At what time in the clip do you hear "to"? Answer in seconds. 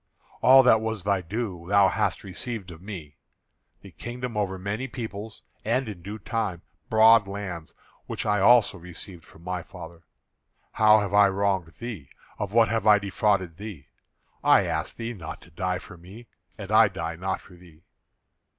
15.41-15.51